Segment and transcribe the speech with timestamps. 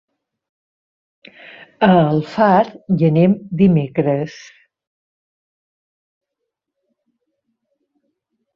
[1.87, 4.39] A Alfarb hi anem dimecres.